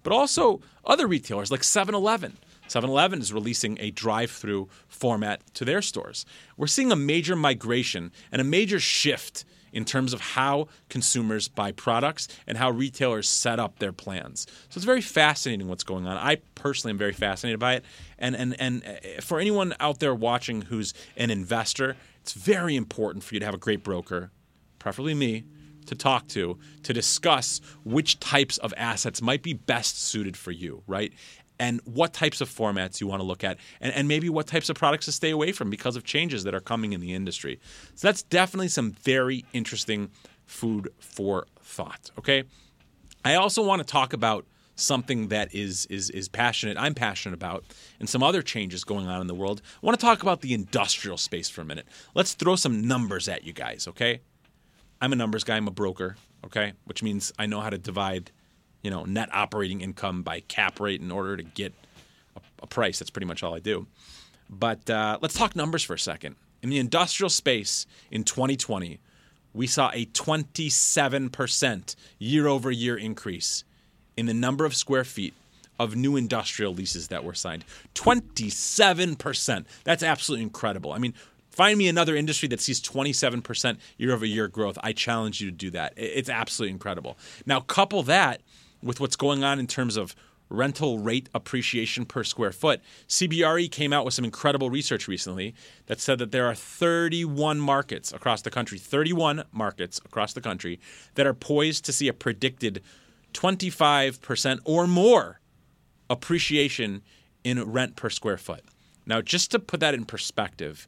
But 0.05 0.13
also 0.13 0.61
other 0.85 1.09
retailers 1.09 1.51
like 1.51 1.65
7 1.65 1.93
Eleven. 1.93 2.37
7 2.69 2.89
Eleven 2.89 3.21
is 3.21 3.33
releasing 3.33 3.79
a 3.81 3.91
drive 3.91 4.31
through 4.31 4.69
format 4.87 5.43
to 5.55 5.65
their 5.65 5.83
stores. 5.83 6.25
We're 6.57 6.69
seeing 6.69 6.93
a 6.93 6.97
major 6.97 7.35
migration 7.35 8.13
and 8.31 8.41
a 8.41 8.45
major 8.45 8.79
shift 8.79 9.45
in 9.75 9.85
terms 9.85 10.15
of 10.15 10.21
how 10.21 10.69
consumers 10.89 11.49
buy 11.49 11.73
products 11.73 12.29
and 12.47 12.57
how 12.57 12.71
retailers 12.71 13.29
set 13.29 13.59
up 13.59 13.81
their 13.81 13.93
plans. 13.93 14.47
So 14.71 14.79
it's 14.79 14.85
very 14.85 15.03
fascinating 15.03 15.69
what's 15.69 15.85
going 15.85 16.07
on. 16.07 16.17
I 16.17 16.37
personally 16.55 16.93
am 16.93 16.99
very 16.99 17.13
fascinated 17.13 17.61
by 17.61 17.75
it. 17.75 17.85
And, 18.19 18.35
and, 18.37 18.59
and 18.59 18.85
uh, 18.87 19.21
for 19.21 19.41
anyone 19.41 19.75
out 19.81 19.99
there 19.99 20.15
watching 20.15 20.63
who's 20.63 20.95
an 21.17 21.31
investor, 21.31 21.97
it's 22.23 22.33
very 22.33 22.77
important 22.77 23.25
for 23.25 23.35
you 23.35 23.41
to 23.41 23.45
have 23.47 23.55
a 23.55 23.59
great 23.59 23.83
broker, 23.83 24.31
preferably 24.79 25.15
me, 25.15 25.45
to 25.87 25.95
talk 25.95 26.29
to 26.29 26.59
to 26.83 26.93
discuss 26.93 27.61
which 27.85 28.19
types 28.21 28.57
of 28.59 28.73
assets 28.77 29.21
might 29.21 29.43
be 29.43 29.53
best 29.53 30.01
suited 30.01 30.37
for 30.37 30.51
you, 30.51 30.83
right? 30.87 31.13
And 31.59 31.81
what 31.85 32.13
types 32.13 32.41
of 32.41 32.49
formats 32.49 33.01
you 33.01 33.07
want 33.07 33.21
to 33.21 33.27
look 33.27 33.45
at, 33.45 33.59
and, 33.81 33.93
and 33.95 34.09
maybe 34.09 34.29
what 34.29 34.47
types 34.47 34.69
of 34.69 34.77
products 34.77 35.07
to 35.07 35.13
stay 35.13 35.31
away 35.31 35.53
from 35.53 35.71
because 35.71 35.97
of 35.97 36.05
changes 36.05 36.45
that 36.45 36.55
are 36.55 36.61
coming 36.61 36.93
in 36.93 37.01
the 37.01 37.15
industry. 37.15 37.61
So 37.95 38.09
that's 38.09 38.23
definitely 38.23 38.69
some 38.69 38.93
very 38.93 39.45
interesting 39.53 40.11
food 40.47 40.89
for 40.99 41.47
thought. 41.61 42.11
Okay. 42.19 42.45
I 43.25 43.37
also 43.37 43.65
want 43.65 43.81
to 43.81 43.87
talk 43.87 44.13
about 44.13 44.47
something 44.77 45.29
that 45.29 45.55
is 45.55 45.87
is 45.87 46.11
is 46.11 46.29
passionate 46.29 46.77
I'm 46.77 46.95
passionate 46.95 47.35
about 47.35 47.65
and 48.01 48.09
some 48.09 48.25
other 48.25 48.43
changes 48.43 48.83
going 48.83 49.07
on 49.07 49.21
in 49.21 49.29
the 49.29 49.35
world. 49.35 49.63
I 49.83 49.87
want 49.87 49.99
to 49.99 50.05
talk 50.05 50.23
about 50.23 50.41
the 50.41 50.53
industrial 50.53 51.17
space 51.17 51.49
for 51.49 51.61
a 51.61 51.65
minute. 51.65 51.87
Let's 52.15 52.35
throw 52.35 52.57
some 52.57 52.87
numbers 52.87 53.29
at 53.29 53.45
you 53.45 53.53
guys, 53.53 53.87
okay? 53.89 54.21
I'm 55.01 55.13
a 55.13 55.17
numbers 55.17 55.45
guy, 55.45 55.57
I'm 55.57 55.69
a 55.69 55.73
broker, 55.73 56.17
okay? 56.45 56.73
Which 56.85 57.03
means 57.03 57.33
I 57.39 57.47
know 57.47 57.61
how 57.61 57.71
to 57.71 57.79
divide 57.79 58.33
you 58.85 58.91
know 58.91 59.03
net 59.05 59.31
operating 59.33 59.81
income 59.81 60.23
by 60.23 60.41
cap 60.41 60.79
rate 60.79 61.01
in 61.01 61.11
order 61.11 61.37
to 61.37 61.43
get 61.43 61.73
a, 62.37 62.41
a 62.63 62.67
price. 62.69 63.01
That's 63.01 63.11
pretty 63.11 63.27
much 63.27 63.43
all 63.43 63.55
I 63.55 63.59
do. 63.59 63.89
But 64.49 64.89
uh, 64.89 65.19
let's 65.21 65.35
talk 65.35 65.57
numbers 65.57 65.83
for 65.83 65.95
a 65.95 65.99
second. 65.99 66.37
In 66.63 66.71
the 66.71 66.79
industrial 66.79 67.31
space 67.31 67.87
in 68.11 68.23
2020, 68.25 69.01
we 69.53 69.67
saw 69.67 69.91
a 69.93 70.07
27% 70.07 71.97
year 72.19 72.47
over 72.47 72.71
year 72.71 72.97
increase 72.97 73.65
in 74.17 74.27
the 74.27 74.35
number 74.35 74.65
of 74.65 74.75
square 74.75 75.05
feet 75.05 75.35
of 75.79 75.97
new 75.97 76.17
industrial 76.17 76.73
leases 76.73 77.09
that 77.09 77.25
were 77.25 77.35
signed. 77.35 77.65
27%. 77.95 79.65
That's 79.83 80.03
absolutely 80.03 80.43
incredible. 80.43 80.93
I 80.93 80.99
mean, 80.99 81.15
find 81.51 81.77
me 81.79 81.89
another 81.89 82.15
industry 82.15 82.49
that 82.49 82.61
sees 82.61 82.81
27% 82.81 83.79
year 83.99 84.13
over 84.13 84.25
year 84.25 84.49
growth. 84.49 84.79
I 84.83 84.93
challenge 84.93 85.41
you 85.41 85.51
to 85.51 85.57
do 85.57 85.71
that. 85.71 85.95
It's 85.97 86.29
absolutely 86.29 86.73
incredible. 86.73 87.17
Now, 87.47 87.61
couple 87.61 88.03
that 88.05 88.41
with 88.85 89.01
what's 89.01 89.17
going 89.17 89.43
on 89.43 89.59
in 89.59 89.67
terms 89.67 89.97
of 89.97 90.15
rental 90.51 90.99
rate 90.99 91.29
appreciation 91.35 92.05
per 92.05 92.23
square 92.23 92.53
foot. 92.53 92.81
CBRE 93.09 93.71
came 93.71 93.93
out 93.93 94.05
with 94.05 94.15
some 94.15 94.25
incredible 94.25 94.71
research 94.71 95.09
recently 95.09 95.55
that 95.87 96.01
said 96.01 96.19
that 96.19 96.33
there 96.33 96.47
are 96.47 96.55
31 96.55 97.59
markets 97.59 98.13
across 98.13 98.43
the 98.43 98.51
country, 98.51 98.79
31 98.79 99.45
markets 99.53 100.01
across 100.05 100.33
the 100.33 100.41
country 100.41 100.79
that 101.15 101.27
are 101.27 101.35
poised 101.35 101.85
to 101.87 101.93
see 101.93 102.09
a 102.09 102.13
predicted 102.13 102.83
25% 103.33 104.61
or 104.65 104.87
more 104.87 105.41
appreciation 106.11 107.03
in 107.43 107.63
rent 107.63 107.97
per 107.97 108.11
square 108.11 108.37
foot. 108.37 108.63
Now, 109.07 109.21
just 109.21 109.51
to 109.51 109.59
put 109.59 109.81
that 109.81 109.95
in 109.95 110.05
perspective, 110.05 110.87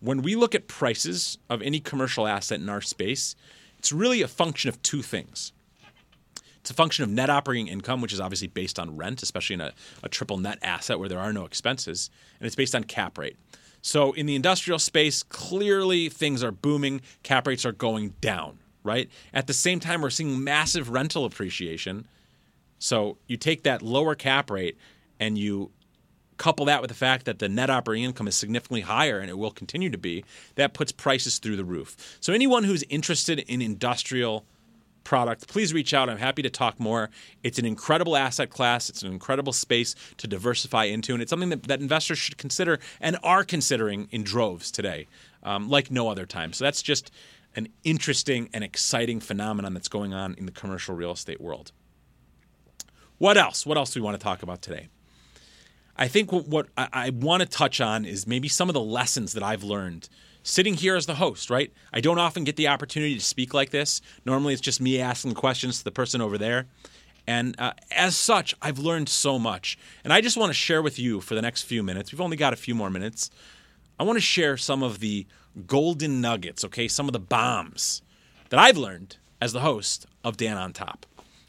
when 0.00 0.22
we 0.22 0.36
look 0.36 0.54
at 0.54 0.68
prices 0.68 1.38
of 1.50 1.60
any 1.60 1.80
commercial 1.80 2.26
asset 2.26 2.60
in 2.60 2.68
our 2.68 2.80
space, 2.80 3.34
it's 3.78 3.92
really 3.92 4.22
a 4.22 4.28
function 4.28 4.68
of 4.68 4.80
two 4.82 5.02
things. 5.02 5.52
It's 6.60 6.70
a 6.70 6.74
function 6.74 7.04
of 7.04 7.10
net 7.10 7.30
operating 7.30 7.68
income, 7.68 8.00
which 8.00 8.12
is 8.12 8.20
obviously 8.20 8.48
based 8.48 8.78
on 8.78 8.96
rent, 8.96 9.22
especially 9.22 9.54
in 9.54 9.60
a, 9.60 9.72
a 10.02 10.08
triple 10.08 10.38
net 10.38 10.58
asset 10.62 10.98
where 10.98 11.08
there 11.08 11.18
are 11.18 11.32
no 11.32 11.44
expenses, 11.44 12.10
and 12.40 12.46
it's 12.46 12.56
based 12.56 12.74
on 12.74 12.84
cap 12.84 13.16
rate. 13.18 13.36
So 13.80 14.12
in 14.12 14.26
the 14.26 14.34
industrial 14.34 14.78
space, 14.78 15.22
clearly 15.22 16.08
things 16.08 16.42
are 16.42 16.50
booming, 16.50 17.00
cap 17.22 17.46
rates 17.46 17.64
are 17.64 17.72
going 17.72 18.14
down, 18.20 18.58
right? 18.82 19.08
At 19.32 19.46
the 19.46 19.54
same 19.54 19.80
time, 19.80 20.02
we're 20.02 20.10
seeing 20.10 20.42
massive 20.42 20.90
rental 20.90 21.24
appreciation. 21.24 22.06
So 22.78 23.18
you 23.26 23.36
take 23.36 23.62
that 23.62 23.82
lower 23.82 24.14
cap 24.14 24.50
rate 24.50 24.76
and 25.20 25.38
you 25.38 25.70
couple 26.38 26.66
that 26.66 26.80
with 26.80 26.88
the 26.88 26.94
fact 26.94 27.24
that 27.26 27.40
the 27.40 27.48
net 27.48 27.68
operating 27.68 28.04
income 28.04 28.28
is 28.28 28.36
significantly 28.36 28.82
higher 28.82 29.18
and 29.18 29.28
it 29.28 29.36
will 29.36 29.50
continue 29.50 29.90
to 29.90 29.98
be, 29.98 30.24
that 30.54 30.72
puts 30.72 30.92
prices 30.92 31.38
through 31.38 31.56
the 31.56 31.64
roof. 31.64 32.16
So 32.20 32.32
anyone 32.32 32.64
who's 32.64 32.84
interested 32.84 33.40
in 33.40 33.60
industrial 33.60 34.44
product, 35.08 35.48
please 35.48 35.72
reach 35.72 35.94
out. 35.94 36.10
I'm 36.10 36.18
happy 36.18 36.42
to 36.42 36.50
talk 36.50 36.78
more. 36.78 37.08
It's 37.42 37.58
an 37.58 37.64
incredible 37.64 38.14
asset 38.14 38.50
class, 38.50 38.90
it's 38.90 39.02
an 39.02 39.10
incredible 39.10 39.54
space 39.54 39.94
to 40.18 40.26
diversify 40.26 40.84
into, 40.84 41.14
and 41.14 41.22
it's 41.22 41.30
something 41.30 41.48
that, 41.48 41.62
that 41.62 41.80
investors 41.80 42.18
should 42.18 42.36
consider 42.36 42.78
and 43.00 43.16
are 43.22 43.42
considering 43.42 44.08
in 44.10 44.22
droves 44.22 44.70
today, 44.70 45.08
um, 45.42 45.70
like 45.70 45.90
no 45.90 46.10
other 46.10 46.26
time. 46.26 46.52
So 46.52 46.62
that's 46.62 46.82
just 46.82 47.10
an 47.56 47.68
interesting 47.84 48.50
and 48.52 48.62
exciting 48.62 49.18
phenomenon 49.18 49.72
that's 49.72 49.88
going 49.88 50.12
on 50.12 50.34
in 50.34 50.44
the 50.44 50.52
commercial 50.52 50.94
real 50.94 51.12
estate 51.12 51.40
world. 51.40 51.72
What 53.16 53.38
else? 53.38 53.64
What 53.64 53.78
else 53.78 53.94
do 53.94 54.00
we 54.00 54.04
want 54.04 54.20
to 54.20 54.22
talk 54.22 54.42
about 54.42 54.60
today? 54.60 54.88
I 55.96 56.06
think 56.06 56.30
what, 56.30 56.46
what 56.48 56.66
I, 56.76 56.88
I 56.92 57.10
want 57.10 57.40
to 57.40 57.48
touch 57.48 57.80
on 57.80 58.04
is 58.04 58.26
maybe 58.26 58.46
some 58.46 58.68
of 58.68 58.74
the 58.74 58.80
lessons 58.80 59.32
that 59.32 59.42
I've 59.42 59.64
learned 59.64 60.10
sitting 60.48 60.74
here 60.74 60.96
as 60.96 61.06
the 61.06 61.14
host, 61.14 61.50
right? 61.50 61.72
I 61.92 62.00
don't 62.00 62.18
often 62.18 62.44
get 62.44 62.56
the 62.56 62.68
opportunity 62.68 63.14
to 63.14 63.20
speak 63.20 63.52
like 63.52 63.70
this. 63.70 64.00
Normally, 64.24 64.54
it's 64.54 64.62
just 64.62 64.80
me 64.80 65.00
asking 65.00 65.34
questions 65.34 65.78
to 65.78 65.84
the 65.84 65.90
person 65.90 66.20
over 66.20 66.38
there. 66.38 66.66
And 67.26 67.54
uh, 67.58 67.74
as 67.90 68.16
such, 68.16 68.54
I've 68.62 68.78
learned 68.78 69.10
so 69.10 69.38
much. 69.38 69.78
And 70.02 70.12
I 70.12 70.22
just 70.22 70.38
want 70.38 70.48
to 70.48 70.54
share 70.54 70.80
with 70.80 70.98
you 70.98 71.20
for 71.20 71.34
the 71.34 71.42
next 71.42 71.62
few 71.62 71.82
minutes. 71.82 72.10
We've 72.10 72.20
only 72.22 72.38
got 72.38 72.54
a 72.54 72.56
few 72.56 72.74
more 72.74 72.88
minutes. 72.88 73.30
I 74.00 74.04
want 74.04 74.16
to 74.16 74.22
share 74.22 74.56
some 74.56 74.82
of 74.82 75.00
the 75.00 75.26
golden 75.66 76.22
nuggets, 76.22 76.64
okay? 76.64 76.88
Some 76.88 77.06
of 77.06 77.12
the 77.12 77.18
bombs 77.18 78.00
that 78.48 78.58
I've 78.58 78.78
learned 78.78 79.18
as 79.42 79.52
the 79.52 79.60
host 79.60 80.06
of 80.24 80.38
Dan 80.38 80.56
on 80.56 80.72
Top. 80.72 81.04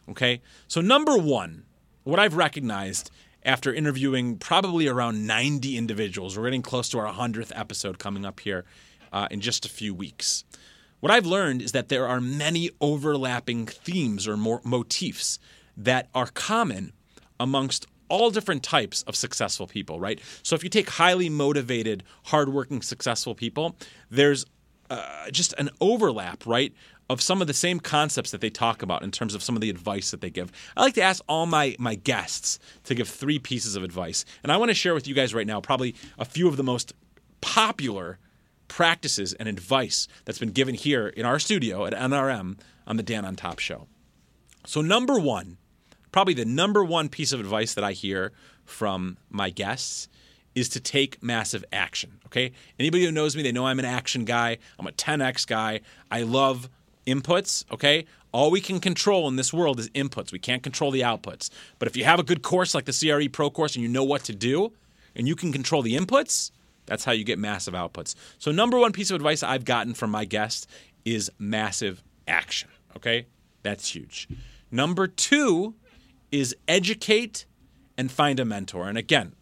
Okay? 0.10 0.42
So, 0.68 0.82
number 0.82 1.18
one, 1.18 1.64
what 2.04 2.20
I've 2.20 2.36
recognized 2.36 3.12
after 3.44 3.74
interviewing 3.74 4.38
probably 4.38 4.88
around 4.88 5.26
90 5.26 5.78
individuals, 5.78 6.38
we're 6.38 6.44
getting 6.44 6.62
close 6.62 6.90
to 6.90 7.00
our 7.00 7.14
100th 7.14 7.54
episode 7.56 8.00
coming 8.00 8.26
up 8.26 8.42
here 8.42 8.66
uh, 9.12 9.28
in 9.32 9.42
just 9.42 9.66
a 9.66 9.70
few 9.70 9.94
weeks. 9.94 10.44
What 11.00 11.12
I've 11.12 11.26
learned 11.26 11.62
is 11.62 11.72
that 11.72 11.90
there 11.90 12.08
are 12.08 12.20
many 12.20 12.70
overlapping 12.82 13.66
themes 13.68 14.28
or 14.28 14.36
motifs 14.36 15.40
that 15.78 16.10
are 16.14 16.28
common 16.28 16.92
amongst 17.40 17.88
all 18.10 18.32
different 18.32 18.64
types 18.64 19.04
of 19.04 19.16
successful 19.16 19.68
people, 19.68 20.00
right? 20.00 20.20
So 20.44 20.56
if 20.56 20.64
you 20.64 20.70
take 20.70 20.90
highly 20.90 21.30
motivated, 21.30 22.04
hardworking, 22.26 22.82
successful 22.82 23.36
people, 23.36 23.78
there's 24.10 24.46
uh, 24.90 25.30
just 25.32 25.54
an 25.54 25.70
overlap, 25.80 26.46
right? 26.46 26.74
Of 27.10 27.22
some 27.22 27.42
of 27.42 27.48
the 27.48 27.54
same 27.54 27.80
concepts 27.80 28.32
that 28.32 28.42
they 28.42 28.50
talk 28.50 28.82
about 28.82 29.04
in 29.04 29.12
terms 29.12 29.36
of 29.36 29.44
some 29.44 29.56
of 29.56 29.62
the 29.62 29.70
advice 29.70 30.12
that 30.12 30.22
they 30.22 30.30
give. 30.30 30.52
I 30.76 30.82
like 30.82 30.96
to 30.96 31.02
ask 31.02 31.24
all 31.30 31.46
my, 31.46 31.76
my 31.80 31.96
guests 31.96 32.60
to 32.86 32.96
give 32.96 33.08
three 33.08 33.40
pieces 33.40 33.76
of 33.76 33.84
advice. 33.84 34.26
And 34.44 34.52
I 34.52 34.58
want 34.58 34.70
to 34.70 34.76
share 34.76 34.94
with 34.94 35.08
you 35.08 35.16
guys 35.16 35.34
right 35.34 35.48
now 35.48 35.62
probably 35.62 35.96
a 36.18 36.26
few 36.26 36.48
of 36.48 36.58
the 36.58 36.64
most 36.64 36.94
popular 37.42 38.20
practices 38.70 39.34
and 39.34 39.50
advice 39.50 40.08
that's 40.24 40.40
been 40.40 40.52
given 40.52 40.76
here 40.76 41.08
in 41.08 41.26
our 41.26 41.40
studio 41.40 41.86
at 41.86 41.94
NRM 41.94 42.58
on 42.88 42.96
the 42.96 43.04
Dan 43.04 43.26
on 43.26 43.36
Top 43.36 43.60
show. 43.60 43.88
So, 44.66 44.82
number 44.82 45.20
one, 45.20 45.58
probably 46.12 46.34
the 46.34 46.46
number 46.46 46.84
one 46.84 47.10
piece 47.10 47.34
of 47.34 47.40
advice 47.42 47.74
that 47.74 47.84
I 47.84 47.92
hear 47.92 48.32
from 48.64 49.18
my 49.30 49.50
guests 49.50 50.08
is 50.56 50.70
to 50.70 50.80
take 50.80 51.22
massive 51.22 51.64
action. 51.72 52.20
Okay. 52.28 52.52
Anybody 52.80 53.06
who 53.06 53.12
knows 53.12 53.36
me, 53.36 53.44
they 53.44 53.52
know 53.52 53.68
I'm 53.68 53.80
an 53.80 53.86
action 53.86 54.26
guy. 54.26 54.58
I'm 54.78 54.88
a 54.88 54.92
10x 54.92 55.48
guy. 55.48 55.82
I 56.10 56.24
love 56.24 56.70
inputs. 57.06 57.66
Okay. 57.72 58.06
All 58.32 58.52
we 58.52 58.62
can 58.62 58.80
control 58.80 59.28
in 59.28 59.36
this 59.36 59.54
world 59.54 59.80
is 59.80 59.90
inputs. 59.90 60.32
We 60.32 60.40
can't 60.40 60.62
control 60.62 60.92
the 60.92 61.02
outputs. 61.02 61.50
But 61.80 61.88
if 61.88 61.98
you 61.98 62.04
have 62.04 62.20
a 62.20 62.24
good 62.24 62.42
course 62.42 62.76
like 62.76 62.86
the 62.86 62.94
CRE 62.94 63.30
Pro 63.30 63.50
course 63.50 63.76
and 63.76 63.84
you 63.84 63.90
know 63.90 64.04
what 64.04 64.24
to 64.26 64.36
do 64.36 64.74
and 65.16 65.28
you 65.28 65.36
can 65.36 65.52
control 65.52 65.82
the 65.82 65.96
inputs, 65.96 66.52
that's 66.90 67.06
how 67.06 67.12
you 67.14 67.24
get 67.24 67.40
massive 67.40 67.74
outputs. 67.74 68.16
So, 68.40 68.52
number 68.52 68.78
one 68.78 68.92
piece 68.92 69.12
of 69.12 69.16
advice 69.16 69.44
I've 69.44 69.64
gotten 69.64 69.94
from 69.94 70.12
my 70.12 70.26
guest 70.26 70.68
is 71.06 71.32
massive 71.40 72.04
action. 72.28 72.70
Okay. 72.98 73.28
That's 73.64 73.94
huge. 73.94 74.28
Number 74.72 75.08
two 75.08 75.76
is 76.32 76.56
educate 76.68 77.46
and 77.98 78.12
find 78.12 78.40
a 78.40 78.46
mentor. 78.46 78.88
And 78.88 78.98
again, 78.98 79.36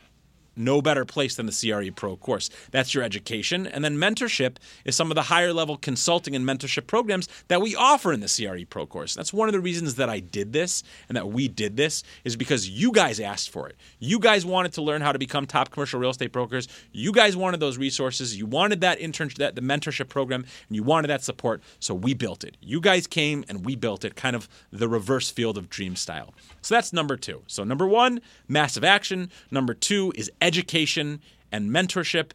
no 0.57 0.81
better 0.81 1.05
place 1.05 1.35
than 1.35 1.45
the 1.45 1.51
CRE 1.51 1.91
Pro 1.91 2.15
course. 2.15 2.49
That's 2.71 2.93
your 2.93 3.03
education. 3.03 3.67
And 3.67 3.83
then 3.83 3.97
mentorship 3.97 4.57
is 4.85 4.95
some 4.95 5.11
of 5.11 5.15
the 5.15 5.23
higher 5.23 5.53
level 5.53 5.77
consulting 5.77 6.35
and 6.35 6.45
mentorship 6.45 6.87
programs 6.87 7.27
that 7.47 7.61
we 7.61 7.75
offer 7.75 8.13
in 8.13 8.19
the 8.19 8.27
CRE 8.27 8.65
Pro 8.69 8.85
course. 8.85 9.15
That's 9.15 9.33
one 9.33 9.47
of 9.47 9.53
the 9.53 9.59
reasons 9.59 9.95
that 9.95 10.09
I 10.09 10.19
did 10.19 10.53
this 10.53 10.83
and 11.07 11.15
that 11.15 11.29
we 11.29 11.47
did 11.47 11.77
this 11.77 12.03
is 12.23 12.35
because 12.35 12.69
you 12.69 12.91
guys 12.91 13.19
asked 13.19 13.49
for 13.49 13.67
it. 13.67 13.75
You 13.99 14.19
guys 14.19 14.45
wanted 14.45 14.73
to 14.73 14.81
learn 14.81 15.01
how 15.01 15.11
to 15.11 15.19
become 15.19 15.45
top 15.45 15.71
commercial 15.71 15.99
real 15.99 16.09
estate 16.09 16.31
brokers. 16.31 16.67
You 16.91 17.11
guys 17.11 17.35
wanted 17.35 17.59
those 17.59 17.77
resources. 17.77 18.37
You 18.37 18.45
wanted 18.45 18.81
that 18.81 18.99
internship, 18.99 19.35
that 19.35 19.55
the 19.55 19.61
mentorship 19.61 20.09
program, 20.09 20.45
and 20.67 20.75
you 20.75 20.83
wanted 20.83 21.07
that 21.09 21.23
support. 21.23 21.61
So 21.79 21.93
we 21.93 22.13
built 22.13 22.43
it. 22.43 22.57
You 22.61 22.81
guys 22.81 23.07
came 23.07 23.43
and 23.49 23.65
we 23.65 23.75
built 23.75 24.05
it, 24.05 24.15
kind 24.15 24.35
of 24.35 24.47
the 24.71 24.87
reverse 24.87 25.29
field 25.29 25.57
of 25.57 25.69
dream 25.69 25.95
style. 25.95 26.33
So 26.61 26.75
that's 26.75 26.91
number 26.93 27.15
two. 27.15 27.43
So 27.47 27.63
number 27.63 27.87
one, 27.87 28.21
massive 28.47 28.83
action. 28.83 29.29
Number 29.51 29.73
two 29.73 30.11
is 30.15 30.31
education 30.47 31.21
and 31.51 31.69
mentorship. 31.69 32.31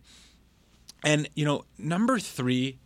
And, 1.03 1.29
you 1.35 1.44
know, 1.44 1.64
number 1.79 2.18
three 2.18 2.79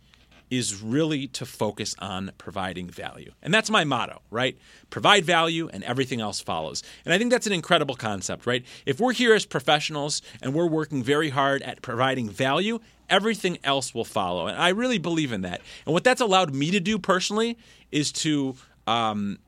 is 0.49 0.81
really 0.81 1.27
to 1.27 1.45
focus 1.45 1.93
on 1.99 2.31
providing 2.37 2.89
value. 2.89 3.31
And 3.43 3.53
that's 3.53 3.69
my 3.69 3.83
motto, 3.83 4.21
right? 4.31 4.57
Provide 4.89 5.25
value 5.25 5.69
and 5.73 5.83
everything 5.83 6.21
else 6.21 6.39
follows. 6.39 6.83
And 7.03 7.13
I 7.13 7.17
think 7.17 7.31
that's 7.31 7.47
an 7.47 7.53
incredible 7.53 7.95
concept, 7.95 8.47
right? 8.47 8.65
If 8.85 9.01
we're 9.01 9.11
here 9.11 9.33
as 9.33 9.45
professionals 9.45 10.21
and 10.41 10.53
we're 10.53 10.67
working 10.67 11.03
very 11.03 11.29
hard 11.29 11.61
at 11.63 11.81
providing 11.81 12.29
value, 12.29 12.79
everything 13.09 13.57
else 13.65 13.93
will 13.93 14.05
follow. 14.05 14.47
And 14.47 14.57
I 14.57 14.69
really 14.69 14.99
believe 14.99 15.33
in 15.33 15.41
that. 15.41 15.61
And 15.85 15.93
what 15.93 16.05
that's 16.05 16.21
allowed 16.21 16.55
me 16.55 16.71
to 16.71 16.79
do 16.79 16.97
personally 16.97 17.57
is 17.91 18.13
to 18.13 18.55
um, 18.87 19.39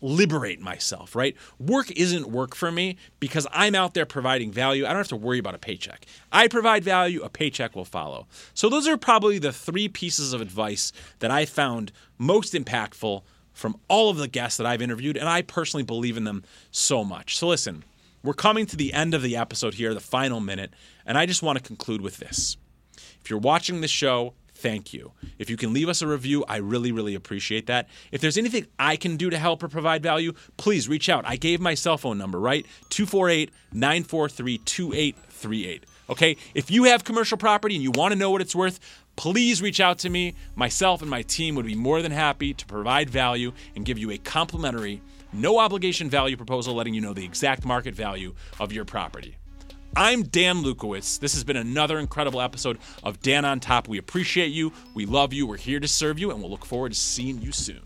liberate 0.00 0.60
myself, 0.60 1.14
right? 1.14 1.36
Work 1.58 1.90
isn't 1.92 2.28
work 2.28 2.54
for 2.54 2.70
me 2.70 2.96
because 3.20 3.46
I'm 3.52 3.74
out 3.74 3.94
there 3.94 4.06
providing 4.06 4.50
value. 4.50 4.84
I 4.84 4.88
don't 4.88 4.98
have 4.98 5.08
to 5.08 5.16
worry 5.16 5.38
about 5.38 5.54
a 5.54 5.58
paycheck. 5.58 6.06
I 6.30 6.48
provide 6.48 6.84
value, 6.84 7.22
a 7.22 7.28
paycheck 7.28 7.76
will 7.76 7.84
follow. 7.84 8.26
So, 8.54 8.68
those 8.68 8.88
are 8.88 8.96
probably 8.96 9.38
the 9.38 9.52
three 9.52 9.88
pieces 9.88 10.32
of 10.32 10.40
advice 10.40 10.92
that 11.20 11.30
I 11.30 11.44
found 11.44 11.92
most 12.18 12.54
impactful 12.54 13.22
from 13.52 13.78
all 13.88 14.10
of 14.10 14.16
the 14.16 14.28
guests 14.28 14.56
that 14.56 14.66
I've 14.66 14.82
interviewed, 14.82 15.16
and 15.16 15.28
I 15.28 15.42
personally 15.42 15.84
believe 15.84 16.16
in 16.16 16.24
them 16.24 16.42
so 16.70 17.04
much. 17.04 17.36
So, 17.36 17.48
listen, 17.48 17.84
we're 18.22 18.34
coming 18.34 18.66
to 18.66 18.76
the 18.76 18.92
end 18.92 19.14
of 19.14 19.22
the 19.22 19.36
episode 19.36 19.74
here, 19.74 19.94
the 19.94 20.00
final 20.00 20.40
minute, 20.40 20.72
and 21.04 21.18
I 21.18 21.26
just 21.26 21.42
want 21.42 21.58
to 21.58 21.64
conclude 21.64 22.00
with 22.00 22.18
this. 22.18 22.56
If 23.20 23.30
you're 23.30 23.38
watching 23.38 23.80
the 23.80 23.88
show, 23.88 24.34
thank 24.62 24.94
you. 24.94 25.12
If 25.38 25.50
you 25.50 25.56
can 25.56 25.72
leave 25.72 25.88
us 25.88 26.02
a 26.02 26.06
review, 26.06 26.44
I 26.48 26.58
really, 26.58 26.92
really 26.92 27.14
appreciate 27.14 27.66
that. 27.66 27.88
If 28.12 28.20
there's 28.20 28.38
anything 28.38 28.66
I 28.78 28.96
can 28.96 29.16
do 29.16 29.28
to 29.28 29.36
help 29.36 29.62
or 29.62 29.68
provide 29.68 30.02
value, 30.02 30.32
please 30.56 30.88
reach 30.88 31.08
out. 31.08 31.24
I 31.26 31.36
gave 31.36 31.60
my 31.60 31.74
cell 31.74 31.98
phone 31.98 32.16
number, 32.16 32.38
right? 32.38 32.64
248 32.90 33.50
943 33.72 34.58
2838. 34.58 35.86
Okay? 36.10 36.36
If 36.54 36.70
you 36.70 36.84
have 36.84 37.04
commercial 37.04 37.36
property 37.36 37.74
and 37.74 37.82
you 37.82 37.90
want 37.90 38.12
to 38.12 38.18
know 38.18 38.30
what 38.30 38.40
it's 38.40 38.54
worth, 38.54 38.78
please 39.16 39.60
reach 39.60 39.80
out 39.80 39.98
to 39.98 40.10
me. 40.10 40.34
Myself 40.54 41.00
and 41.00 41.10
my 41.10 41.22
team 41.22 41.56
would 41.56 41.66
be 41.66 41.74
more 41.74 42.00
than 42.00 42.12
happy 42.12 42.54
to 42.54 42.66
provide 42.66 43.10
value 43.10 43.52
and 43.74 43.84
give 43.84 43.98
you 43.98 44.10
a 44.12 44.18
complimentary, 44.18 45.00
no 45.32 45.58
obligation 45.58 46.08
value 46.08 46.36
proposal 46.36 46.74
letting 46.74 46.94
you 46.94 47.00
know 47.00 47.14
the 47.14 47.24
exact 47.24 47.64
market 47.64 47.94
value 47.94 48.34
of 48.60 48.72
your 48.72 48.84
property. 48.84 49.36
I'm 49.94 50.22
Dan 50.22 50.62
Lukowitz. 50.62 51.20
This 51.20 51.34
has 51.34 51.44
been 51.44 51.56
another 51.56 51.98
incredible 51.98 52.40
episode 52.40 52.78
of 53.02 53.20
Dan 53.20 53.44
on 53.44 53.60
Top. 53.60 53.88
We 53.88 53.98
appreciate 53.98 54.50
you. 54.50 54.72
We 54.94 55.04
love 55.04 55.34
you. 55.34 55.46
We're 55.46 55.58
here 55.58 55.80
to 55.80 55.88
serve 55.88 56.18
you, 56.18 56.30
and 56.30 56.40
we'll 56.40 56.50
look 56.50 56.64
forward 56.64 56.92
to 56.92 56.98
seeing 56.98 57.42
you 57.42 57.52
soon. 57.52 57.82